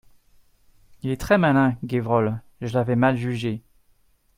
[1.03, 3.61] Il est très malin, Gévrol, je l'avais mal jugé.